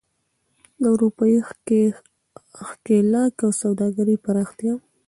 [0.81, 1.39] د اروپايي
[2.57, 4.73] ښکېلاک او سوداګرۍ پراختیا.